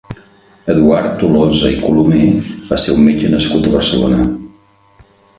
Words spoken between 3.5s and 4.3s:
a Barcelona.